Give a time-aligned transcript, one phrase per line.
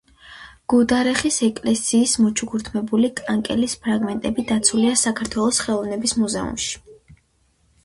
[0.73, 6.75] გუდარეხის ეკლესიის მოჩუქურთმებული კანკელის ფრაგმენტები დაცულია საქართველოს ხელოვნების მუზეუმში.